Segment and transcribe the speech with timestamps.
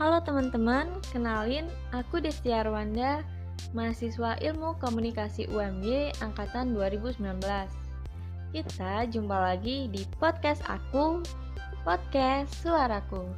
[0.00, 3.20] Halo teman-teman, kenalin aku Desti Arwanda,
[3.76, 7.20] mahasiswa Ilmu Komunikasi UMY angkatan 2019.
[8.48, 11.20] Kita jumpa lagi di podcast aku,
[11.84, 13.28] podcast Suaraku.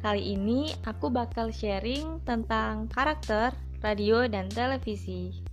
[0.00, 3.52] Kali ini aku bakal sharing tentang karakter
[3.84, 5.44] radio dan televisi.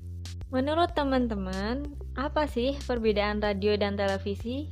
[0.56, 1.84] Menurut teman-teman,
[2.16, 4.72] apa sih perbedaan radio dan televisi?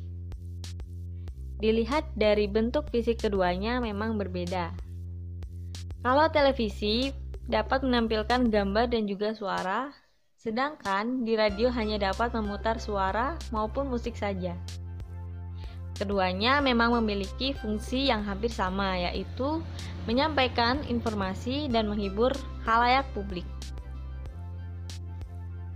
[1.59, 4.85] Dilihat dari bentuk fisik keduanya memang berbeda.
[6.05, 7.09] Kalau televisi
[7.50, 9.89] dapat menampilkan gambar dan juga suara,
[10.37, 14.54] sedangkan di radio hanya dapat memutar suara maupun musik saja.
[15.97, 19.65] Keduanya memang memiliki fungsi yang hampir sama, yaitu
[20.05, 22.29] menyampaikan informasi dan menghibur
[22.69, 23.49] halayak publik.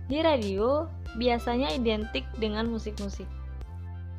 [0.06, 0.86] Di radio
[1.18, 3.26] biasanya identik dengan musik-musik,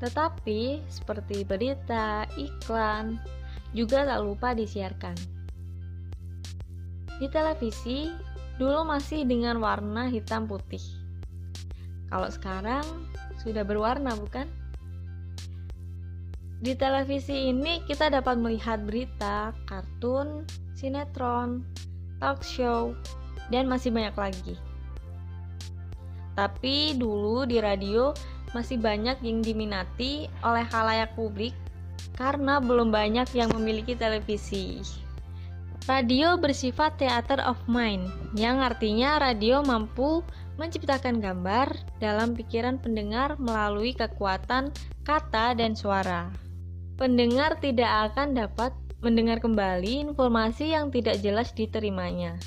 [0.03, 3.15] tetapi seperti berita, iklan,
[3.71, 5.40] juga tak lupa disiarkan.
[7.21, 8.09] Di televisi,
[8.57, 10.81] dulu masih dengan warna hitam putih.
[12.09, 12.81] Kalau sekarang
[13.45, 14.49] sudah berwarna, bukan?
[16.65, 21.61] Di televisi ini kita dapat melihat berita, kartun, sinetron,
[22.17, 22.97] talk show,
[23.53, 24.55] dan masih banyak lagi.
[26.33, 28.17] Tapi dulu di radio
[28.57, 31.53] masih banyak yang diminati oleh halayak publik
[32.17, 34.81] karena belum banyak yang memiliki televisi.
[35.89, 38.05] Radio bersifat theater of mind,
[38.37, 40.21] yang artinya radio mampu
[40.61, 44.69] menciptakan gambar dalam pikiran pendengar melalui kekuatan
[45.01, 46.29] kata dan suara.
[47.01, 52.37] Pendengar tidak akan dapat mendengar kembali informasi yang tidak jelas diterimanya,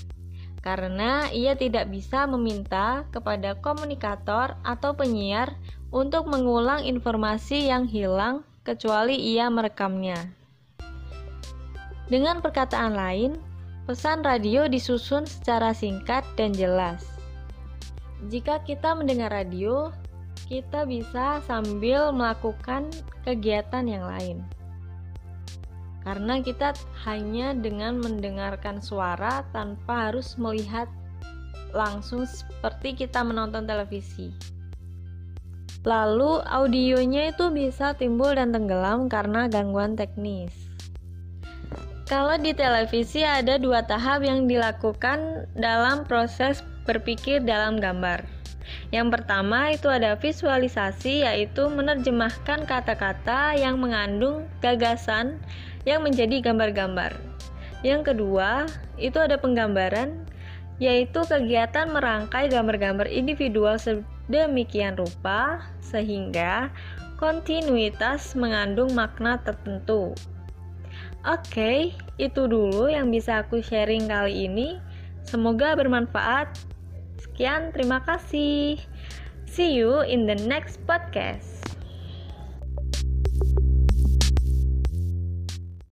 [0.63, 5.59] karena ia tidak bisa meminta kepada komunikator atau penyiar
[5.91, 10.44] untuk mengulang informasi yang hilang kecuali ia merekamnya.
[12.05, 13.41] Dengan perkataan lain,
[13.89, 17.01] pesan radio disusun secara singkat dan jelas.
[18.29, 19.89] Jika kita mendengar radio,
[20.45, 22.93] kita bisa sambil melakukan
[23.25, 24.45] kegiatan yang lain.
[26.05, 26.77] Karena kita
[27.09, 30.85] hanya dengan mendengarkan suara tanpa harus melihat
[31.73, 34.29] langsung seperti kita menonton televisi.
[35.85, 40.74] Lalu audionya itu bisa timbul dan tenggelam karena gangguan teknis.
[42.05, 48.21] Kalau di televisi ada dua tahap yang dilakukan dalam proses berpikir dalam gambar.
[48.93, 55.41] Yang pertama itu ada visualisasi yaitu menerjemahkan kata-kata yang mengandung gagasan
[55.89, 57.17] yang menjadi gambar-gambar.
[57.81, 58.69] Yang kedua,
[59.01, 60.29] itu ada penggambaran
[60.77, 66.69] yaitu kegiatan merangkai gambar-gambar individual sedemikian rupa sehingga
[67.17, 70.13] kontinuitas mengandung makna tertentu.
[71.25, 74.77] Oke, itu dulu yang bisa aku sharing kali ini.
[75.25, 76.53] Semoga bermanfaat.
[77.17, 78.77] Sekian, terima kasih.
[79.49, 81.74] See you in the next podcast.